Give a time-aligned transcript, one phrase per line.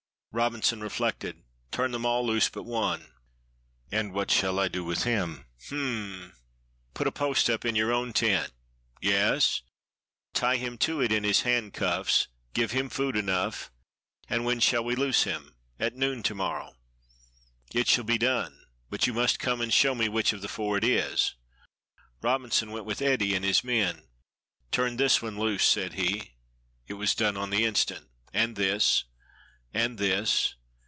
[0.33, 1.43] Robinson reflected.
[1.73, 3.11] "Turn them all loose but one."
[3.91, 6.31] "And what shall I do with him?" "Hum!
[6.93, 8.53] Put a post up in your own tent."
[9.01, 9.61] "Yes."
[10.33, 12.29] "Tie him to it in his handcuffs.
[12.53, 13.71] Give him food enough."
[14.29, 16.77] "And when shall we loose him?" "At noon, to morrow."
[17.73, 18.57] "It shall be done!
[18.89, 21.35] but you must come and show me which of the four it is."
[22.21, 24.07] Robinson went with Ede and his men.
[24.71, 26.35] "Turn this one loose," said he;
[26.87, 28.07] it was done on the instant.
[28.33, 29.03] "And this."
[29.73, 30.55] "And this."